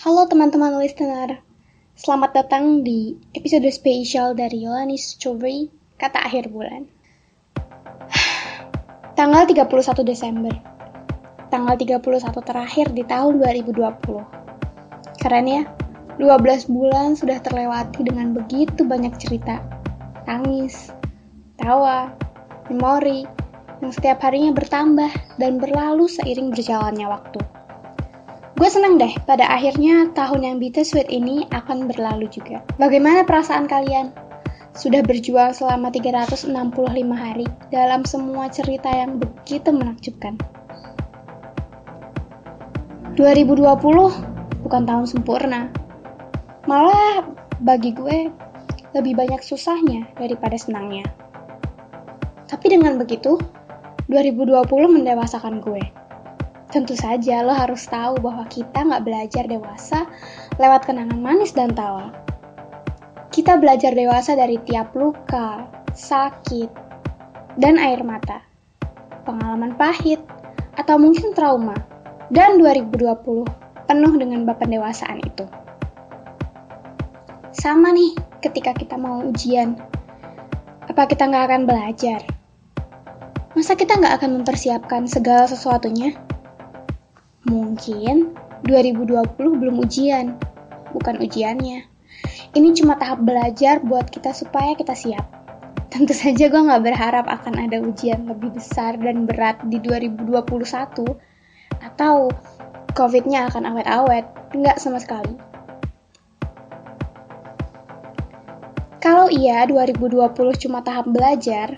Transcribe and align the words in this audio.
Halo 0.00 0.24
teman-teman 0.24 0.80
listener, 0.80 1.44
selamat 1.92 2.32
datang 2.32 2.80
di 2.80 3.20
episode 3.36 3.68
spesial 3.68 4.32
dari 4.32 4.64
Yolani 4.64 4.96
Strawberry, 4.96 5.68
kata 6.00 6.24
akhir 6.24 6.48
bulan. 6.48 6.88
Tanggal 9.20 9.44
31 9.44 9.68
Desember, 10.00 10.56
tanggal 11.52 11.76
31 11.76 12.32
terakhir 12.32 12.88
di 12.96 13.04
tahun 13.04 13.44
2020. 13.44 15.20
Keren 15.20 15.44
ya, 15.44 15.68
12 16.16 16.72
bulan 16.72 17.12
sudah 17.12 17.36
terlewati 17.44 18.00
dengan 18.00 18.32
begitu 18.32 18.88
banyak 18.88 19.12
cerita, 19.20 19.60
tangis, 20.24 20.96
tawa, 21.60 22.08
memori, 22.72 23.28
yang 23.84 23.92
setiap 23.92 24.24
harinya 24.24 24.56
bertambah 24.56 25.12
dan 25.36 25.60
berlalu 25.60 26.08
seiring 26.08 26.56
berjalannya 26.56 27.04
waktu. 27.04 27.59
Gue 28.60 28.68
seneng 28.68 29.00
deh, 29.00 29.16
pada 29.24 29.48
akhirnya 29.48 30.12
tahun 30.12 30.44
yang 30.44 30.56
bittersweet 30.60 31.08
ini 31.08 31.48
akan 31.48 31.88
berlalu 31.88 32.28
juga. 32.28 32.60
Bagaimana 32.76 33.24
perasaan 33.24 33.64
kalian? 33.64 34.12
Sudah 34.76 35.00
berjuang 35.00 35.56
selama 35.56 35.88
365 35.88 36.52
hari 37.08 37.48
dalam 37.72 38.04
semua 38.04 38.52
cerita 38.52 38.92
yang 38.92 39.16
begitu 39.16 39.72
menakjubkan. 39.72 40.36
2020 43.16 43.64
bukan 44.60 44.82
tahun 44.84 45.06
sempurna. 45.08 45.72
Malah 46.68 47.32
bagi 47.64 47.96
gue 47.96 48.28
lebih 48.92 49.16
banyak 49.16 49.40
susahnya 49.40 50.04
daripada 50.20 50.60
senangnya. 50.60 51.08
Tapi 52.44 52.76
dengan 52.76 53.00
begitu, 53.00 53.40
2020 54.12 54.68
mendewasakan 55.00 55.64
gue 55.64 55.99
Tentu 56.70 56.94
saja 56.94 57.42
lo 57.42 57.50
harus 57.50 57.82
tahu 57.90 58.22
bahwa 58.22 58.46
kita 58.46 58.86
nggak 58.86 59.02
belajar 59.02 59.44
dewasa 59.50 60.06
lewat 60.62 60.86
kenangan 60.86 61.18
manis 61.18 61.50
dan 61.50 61.74
tawa. 61.74 62.14
Kita 63.34 63.58
belajar 63.58 63.90
dewasa 63.90 64.38
dari 64.38 64.54
tiap 64.62 64.94
luka, 64.94 65.66
sakit, 65.98 66.70
dan 67.58 67.74
air 67.74 68.06
mata. 68.06 68.46
Pengalaman 69.26 69.74
pahit, 69.74 70.22
atau 70.78 70.94
mungkin 70.94 71.34
trauma. 71.34 71.74
Dan 72.30 72.62
2020 72.62 73.42
penuh 73.90 74.12
dengan 74.14 74.46
bab 74.46 74.62
pendewasaan 74.62 75.18
itu. 75.26 75.50
Sama 77.50 77.90
nih 77.90 78.14
ketika 78.38 78.70
kita 78.70 78.94
mau 78.94 79.26
ujian. 79.26 79.74
Apa 80.86 81.10
kita 81.10 81.26
nggak 81.26 81.50
akan 81.50 81.62
belajar? 81.66 82.22
Masa 83.58 83.74
kita 83.74 83.98
nggak 83.98 84.22
akan 84.22 84.30
mempersiapkan 84.42 85.10
segala 85.10 85.50
sesuatunya? 85.50 86.29
Mungkin 87.50 88.30
2020 88.62 89.26
belum 89.34 89.82
ujian, 89.82 90.38
bukan 90.94 91.18
ujiannya. 91.18 91.82
Ini 92.54 92.68
cuma 92.78 92.94
tahap 92.94 93.26
belajar 93.26 93.82
buat 93.82 94.06
kita 94.06 94.30
supaya 94.30 94.78
kita 94.78 94.94
siap. 94.94 95.26
Tentu 95.90 96.14
saja 96.14 96.46
gue 96.46 96.62
gak 96.62 96.86
berharap 96.86 97.26
akan 97.26 97.66
ada 97.66 97.82
ujian 97.82 98.30
lebih 98.30 98.54
besar 98.54 98.94
dan 99.02 99.26
berat 99.26 99.58
di 99.66 99.82
2021 99.82 100.38
atau 101.82 102.30
COVID-nya 102.94 103.50
akan 103.50 103.66
awet-awet. 103.74 104.26
Nggak 104.54 104.78
sama 104.78 105.02
sekali. 105.02 105.34
Kalau 109.00 109.32
iya 109.32 109.64
2020 109.66 110.30
cuma 110.66 110.84
tahap 110.84 111.08
belajar, 111.08 111.72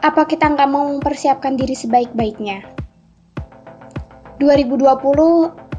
apa 0.00 0.22
kita 0.24 0.48
nggak 0.48 0.70
mau 0.70 0.88
mempersiapkan 0.90 1.54
diri 1.60 1.76
sebaik-baiknya? 1.76 2.77
2020 4.38 4.86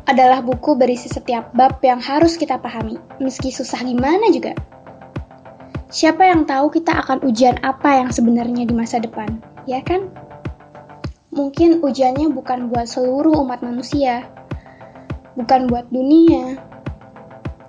adalah 0.03 0.43
buku 0.43 0.75
berisi 0.75 1.07
setiap 1.07 1.55
bab 1.55 1.79
yang 1.79 2.03
harus 2.03 2.35
kita 2.35 2.59
pahami, 2.59 2.99
meski 3.23 3.55
susah 3.55 3.79
gimana 3.87 4.27
juga. 4.35 4.51
Siapa 5.87 6.27
yang 6.27 6.43
tahu 6.43 6.67
kita 6.67 6.91
akan 7.01 7.23
ujian 7.23 7.55
apa 7.63 8.03
yang 8.03 8.11
sebenarnya 8.11 8.67
di 8.67 8.75
masa 8.75 8.99
depan, 8.99 9.39
ya 9.63 9.79
kan? 9.79 10.11
Mungkin 11.31 11.79
ujiannya 11.79 12.35
bukan 12.35 12.67
buat 12.67 12.89
seluruh 12.89 13.39
umat 13.47 13.63
manusia, 13.63 14.27
bukan 15.39 15.71
buat 15.71 15.87
dunia, 15.87 16.59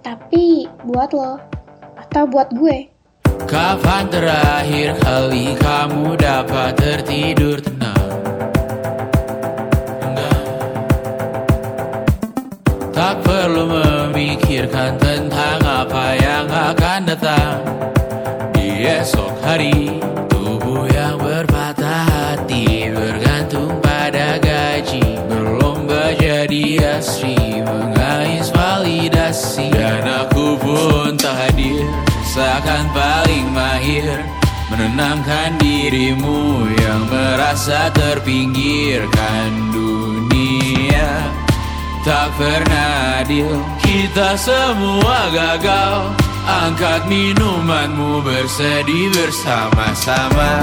tapi 0.03 0.67
buat 0.83 1.15
lo, 1.15 1.39
atau 2.03 2.27
buat 2.27 2.51
gue. 2.51 2.91
Kapan 3.47 4.11
terakhir 4.11 4.99
kali 5.01 5.55
kamu 5.55 6.19
dapat 6.19 6.73
tertidur 6.77 7.63
memikirkan 14.61 14.93
tentang 15.01 15.61
apa 15.65 16.05
yang 16.21 16.45
akan 16.45 17.01
datang. 17.09 17.57
Di 18.53 18.85
esok 19.01 19.33
hari 19.41 20.05
Tubuh 20.29 20.85
yang 20.93 21.17
berpatah 21.17 22.05
hati 22.05 22.93
Bergantung 22.93 23.81
pada 23.81 24.37
gaji. 24.37 25.17
Berlomba 25.33 26.13
jadi 26.13 27.01
asri 27.01 27.65
Mengais 27.65 28.53
validasi. 28.53 29.73
Dan 29.73 30.05
aku 30.05 30.61
pun 30.61 31.17
tak 31.17 31.41
hadir 31.41 31.89
Seakan 32.29 32.85
paling 32.93 33.49
mahir. 33.57 34.21
Menenangkan 34.69 35.57
dirimu 35.57 36.69
yang 36.85 37.09
merasa 37.09 37.89
terpinggirkan 37.97 39.73
dunia. 39.73 41.33
Tak 42.05 42.29
pernah 42.37 43.25
adil 43.25 43.80
Kita 43.91 44.39
semua 44.39 45.35
gagal. 45.35 46.15
Angkat 46.47 47.11
minumanmu 47.11 48.23
bersedih 48.23 49.11
bersama-sama. 49.11 50.63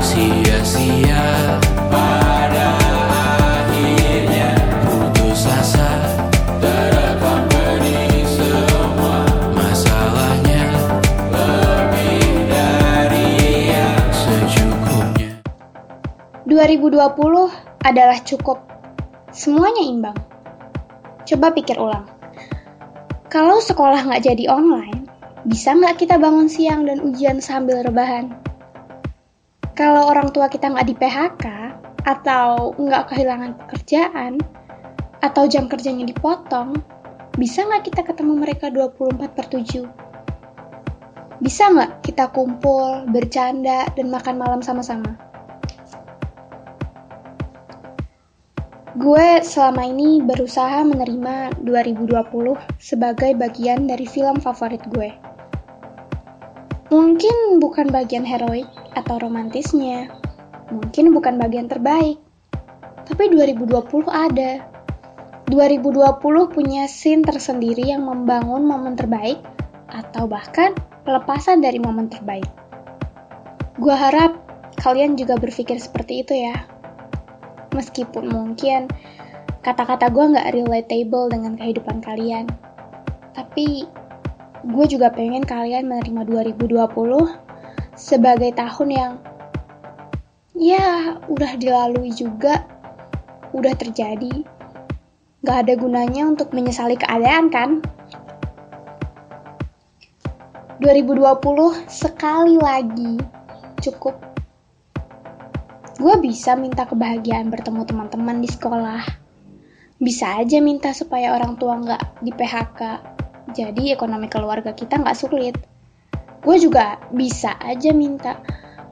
Sia-sia 0.00 1.60
pada 1.92 2.72
akhirnya 3.12 4.56
Putus 4.88 5.44
asa. 5.44 5.92
Terekam 6.56 7.44
benih 7.52 8.24
semua 8.24 9.28
Masalahnya. 9.52 10.72
Lebih 11.36 12.48
dari 12.48 13.28
yang 13.76 14.08
secukupnya. 14.08 15.36
2020 16.48 17.52
adalah 17.84 18.16
cukup. 18.24 18.72
Semuanya 19.32 19.80
imbang. 19.80 20.18
Coba 21.24 21.56
pikir 21.56 21.80
ulang. 21.80 22.04
Kalau 23.32 23.64
sekolah 23.64 24.04
nggak 24.04 24.28
jadi 24.28 24.44
online, 24.52 25.08
bisa 25.48 25.72
nggak 25.72 26.04
kita 26.04 26.20
bangun 26.20 26.52
siang 26.52 26.84
dan 26.84 27.00
ujian 27.00 27.40
sambil 27.40 27.80
rebahan? 27.80 28.36
Kalau 29.72 30.12
orang 30.12 30.36
tua 30.36 30.52
kita 30.52 30.68
nggak 30.68 30.84
di 30.84 30.92
PHK, 31.00 31.44
atau 32.04 32.76
nggak 32.76 33.08
kehilangan 33.08 33.56
pekerjaan, 33.64 34.36
atau 35.24 35.48
jam 35.48 35.64
kerjanya 35.64 36.04
dipotong, 36.12 36.76
bisa 37.40 37.64
nggak 37.64 37.88
kita 37.88 38.04
ketemu 38.04 38.36
mereka 38.36 38.68
24 38.68 39.32
per 39.32 39.48
7? 39.48 39.88
Bisa 41.40 41.72
nggak 41.72 42.04
kita 42.04 42.28
kumpul, 42.36 43.08
bercanda, 43.08 43.88
dan 43.96 44.12
makan 44.12 44.36
malam 44.36 44.60
sama-sama? 44.60 45.31
Gue 48.92 49.40
selama 49.40 49.88
ini 49.88 50.20
berusaha 50.20 50.84
menerima 50.84 51.64
2020 51.64 52.12
sebagai 52.76 53.32
bagian 53.40 53.88
dari 53.88 54.04
film 54.04 54.36
favorit 54.36 54.84
gue. 54.92 55.08
Mungkin 56.92 57.56
bukan 57.56 57.88
bagian 57.88 58.20
heroik 58.20 58.68
atau 58.92 59.16
romantisnya, 59.16 60.12
mungkin 60.68 61.08
bukan 61.16 61.40
bagian 61.40 61.72
terbaik, 61.72 62.20
tapi 63.08 63.32
2020 63.32 64.12
ada. 64.12 64.60
2020 65.48 66.52
punya 66.52 66.84
scene 66.84 67.24
tersendiri 67.24 67.96
yang 67.96 68.04
membangun 68.04 68.60
momen 68.60 68.92
terbaik 68.92 69.40
atau 69.88 70.28
bahkan 70.28 70.76
pelepasan 71.08 71.64
dari 71.64 71.80
momen 71.80 72.12
terbaik. 72.12 72.48
Gue 73.80 73.96
harap 73.96 74.36
kalian 74.84 75.16
juga 75.16 75.40
berpikir 75.40 75.80
seperti 75.80 76.28
itu 76.28 76.36
ya 76.36 76.71
meskipun 77.72 78.28
mungkin 78.30 78.88
kata-kata 79.62 80.10
gue 80.10 80.32
nggak 80.36 80.50
relatable 80.52 81.30
dengan 81.30 81.58
kehidupan 81.58 82.02
kalian. 82.02 82.46
Tapi 83.32 83.86
gue 84.62 84.86
juga 84.86 85.10
pengen 85.10 85.42
kalian 85.42 85.90
menerima 85.90 86.22
2020 86.48 86.88
sebagai 87.98 88.50
tahun 88.54 88.88
yang 88.90 89.12
ya 90.56 91.18
udah 91.26 91.52
dilalui 91.58 92.14
juga, 92.14 92.62
udah 93.50 93.74
terjadi. 93.74 94.46
Gak 95.42 95.66
ada 95.66 95.74
gunanya 95.74 96.30
untuk 96.30 96.54
menyesali 96.54 96.94
keadaan 96.94 97.50
kan? 97.50 97.82
2020 100.82 101.38
sekali 101.86 102.58
lagi 102.58 103.14
cukup 103.78 104.31
gue 106.02 106.18
bisa 106.18 106.58
minta 106.58 106.82
kebahagiaan 106.82 107.46
bertemu 107.46 107.86
teman-teman 107.86 108.42
di 108.42 108.50
sekolah. 108.50 109.06
Bisa 110.02 110.34
aja 110.34 110.58
minta 110.58 110.90
supaya 110.90 111.30
orang 111.30 111.54
tua 111.62 111.78
nggak 111.78 112.26
di 112.26 112.34
PHK. 112.34 112.80
Jadi 113.54 113.94
ekonomi 113.94 114.26
keluarga 114.26 114.74
kita 114.74 114.98
nggak 114.98 115.14
sulit. 115.14 115.54
Gue 116.42 116.58
juga 116.58 116.98
bisa 117.14 117.54
aja 117.62 117.94
minta 117.94 118.42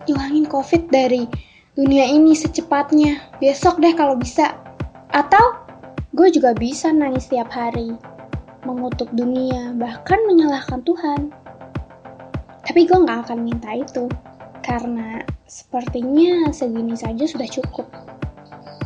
hilangin 0.07 0.47
COVID 0.47 0.87
dari 0.87 1.27
dunia 1.75 2.07
ini 2.07 2.31
secepatnya. 2.31 3.19
Besok 3.43 3.83
deh 3.83 3.91
kalau 3.99 4.15
bisa. 4.15 4.55
Atau 5.11 5.59
gue 6.15 6.31
juga 6.31 6.55
bisa 6.55 6.95
nangis 6.95 7.27
setiap 7.27 7.51
hari. 7.51 7.91
Mengutuk 8.63 9.11
dunia, 9.11 9.75
bahkan 9.75 10.23
menyalahkan 10.31 10.79
Tuhan. 10.87 11.35
Tapi 12.63 12.87
gue 12.87 12.99
nggak 13.03 13.27
akan 13.27 13.39
minta 13.43 13.75
itu. 13.75 14.07
Karena 14.63 15.27
sepertinya 15.51 16.55
segini 16.55 16.95
saja 16.95 17.27
sudah 17.27 17.51
cukup. 17.51 17.91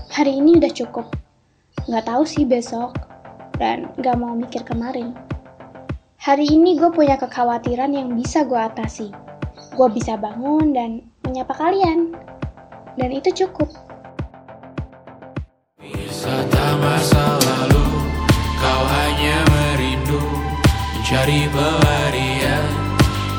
Hari 0.08 0.40
ini 0.40 0.56
udah 0.56 0.72
cukup 0.72 1.12
Nggak 1.84 2.08
tahu 2.08 2.24
sih 2.24 2.48
besok, 2.48 2.96
dan 3.60 3.92
nggak 4.00 4.16
mau 4.16 4.32
mikir 4.32 4.64
kemarin. 4.64 5.12
Hari 6.16 6.48
ini 6.48 6.80
gue 6.80 6.88
punya 6.88 7.20
kekhawatiran 7.20 7.92
yang 7.92 8.16
bisa 8.16 8.40
gue 8.48 8.56
atasi. 8.56 9.12
Gue 9.76 9.92
bisa 9.92 10.16
bangun 10.16 10.72
dan 10.72 11.04
menyapa 11.28 11.52
kalian. 11.52 12.16
Dan 12.96 13.10
itu 13.12 13.44
cukup. 13.44 13.68
Wisata 15.84 16.80
masa 16.80 17.36
lalu 17.42 17.84
Kau 18.56 18.82
hanya 18.88 19.44
merindu 19.52 20.22
Mencari 20.96 21.44
pelarian 21.52 22.64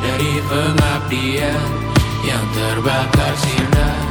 Dari 0.03 0.33
pengabdian 0.45 1.84
Yang 2.25 2.45
terbakar 2.57 3.33
sinar 3.37 4.01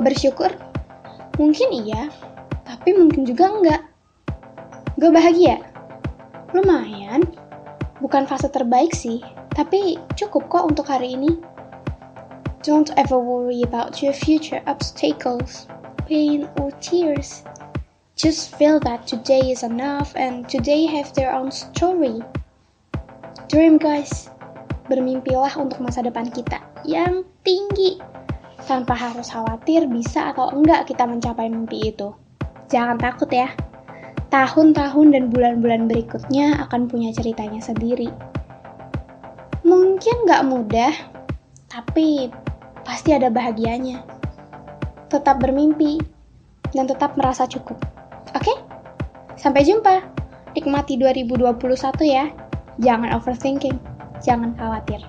gue 0.00 0.16
bersyukur? 0.16 0.48
Mungkin 1.36 1.68
iya, 1.84 2.08
tapi 2.64 2.96
mungkin 2.96 3.28
juga 3.28 3.52
enggak. 3.52 3.84
Gue 4.96 5.12
bahagia? 5.12 5.60
Lumayan. 6.56 7.20
Bukan 8.00 8.24
fase 8.24 8.48
terbaik 8.48 8.96
sih, 8.96 9.20
tapi 9.52 10.00
cukup 10.16 10.48
kok 10.48 10.64
untuk 10.72 10.88
hari 10.88 11.20
ini. 11.20 11.36
Don't 12.64 12.88
ever 12.96 13.20
worry 13.20 13.60
about 13.60 14.00
your 14.00 14.16
future 14.16 14.64
obstacles, 14.64 15.68
pain 16.08 16.48
or 16.56 16.72
tears. 16.80 17.44
Just 18.16 18.56
feel 18.56 18.80
that 18.88 19.04
today 19.04 19.52
is 19.52 19.60
enough 19.60 20.16
and 20.16 20.48
today 20.48 20.88
have 20.88 21.12
their 21.12 21.28
own 21.28 21.52
story. 21.52 22.24
Dream 23.52 23.76
guys, 23.76 24.32
bermimpilah 24.88 25.60
untuk 25.60 25.84
masa 25.84 26.00
depan 26.00 26.32
kita 26.32 26.56
yang 26.88 27.20
tinggi 27.44 28.00
tanpa 28.64 28.92
harus 28.96 29.32
khawatir 29.32 29.88
bisa 29.88 30.32
atau 30.32 30.52
enggak 30.52 30.88
kita 30.88 31.04
mencapai 31.08 31.48
mimpi 31.48 31.92
itu. 31.92 32.12
Jangan 32.70 33.00
takut 33.00 33.28
ya. 33.32 33.50
Tahun-tahun 34.30 35.06
dan 35.10 35.24
bulan-bulan 35.28 35.90
berikutnya 35.90 36.62
akan 36.68 36.86
punya 36.86 37.10
ceritanya 37.10 37.58
sendiri. 37.58 38.06
Mungkin 39.66 40.26
nggak 40.26 40.46
mudah, 40.46 40.94
tapi 41.66 42.30
pasti 42.86 43.10
ada 43.10 43.26
bahagianya. 43.26 44.06
Tetap 45.10 45.42
bermimpi 45.42 45.98
dan 46.70 46.86
tetap 46.86 47.18
merasa 47.18 47.46
cukup. 47.50 47.78
Oke? 48.38 48.54
Sampai 49.34 49.66
jumpa. 49.66 50.06
Nikmati 50.54 50.94
2021 50.98 51.58
ya. 52.06 52.30
Jangan 52.78 53.10
overthinking. 53.18 53.78
Jangan 54.22 54.54
khawatir. 54.54 55.02